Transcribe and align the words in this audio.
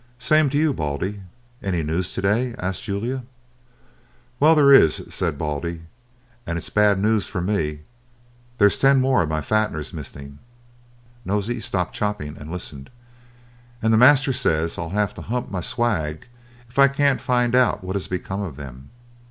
"Same 0.17 0.49
to 0.49 0.57
you, 0.57 0.73
Baldy. 0.73 1.21
Any 1.61 1.83
news 1.83 2.11
to 2.15 2.23
day?" 2.23 2.55
asked 2.57 2.85
Julia. 2.85 3.21
"Well, 4.39 4.55
there 4.55 4.73
is," 4.73 5.03
said 5.09 5.37
Baldy, 5.37 5.83
"and 6.47 6.57
it's 6.57 6.71
bad 6.71 6.97
news 6.99 7.27
for 7.27 7.39
me; 7.39 7.81
there's 8.57 8.79
ten 8.79 8.99
more 8.99 9.21
of 9.21 9.29
my 9.29 9.41
fatteners 9.41 9.93
missing" 9.93 10.39
(Nosey 11.23 11.59
stopped 11.59 11.93
chopping 11.93 12.35
and 12.35 12.51
listened) 12.51 12.89
"and 13.79 13.93
the 13.93 13.97
master 13.99 14.33
says 14.33 14.79
I'll 14.79 14.89
have 14.89 15.13
to 15.13 15.21
hump 15.21 15.51
my 15.51 15.61
swag 15.61 16.25
if 16.67 16.79
I 16.79 16.87
can't 16.87 17.21
find 17.21 17.53
out 17.53 17.83
what 17.83 17.95
has 17.95 18.07
become 18.07 18.41
of 18.41 18.55
them. 18.55 18.89